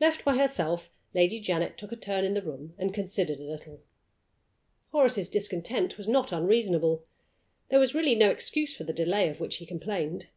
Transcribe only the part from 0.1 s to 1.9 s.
by herself, Lady Janet